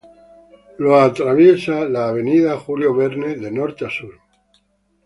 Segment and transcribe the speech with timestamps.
[0.79, 4.19] Lo atraviesa la avenida Julio Verne de Norte a Sur.